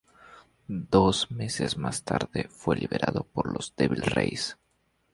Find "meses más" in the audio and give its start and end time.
1.29-2.01